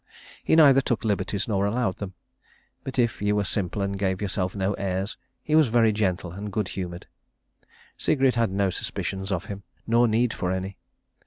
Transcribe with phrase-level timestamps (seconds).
[0.43, 2.15] He neither took liberties nor allowed them;
[2.83, 6.51] but if you were simple and gave yourself no airs he was very gentle and
[6.51, 7.05] good humoured.
[7.99, 10.79] Sigrid had no suspicions of him, nor need for any.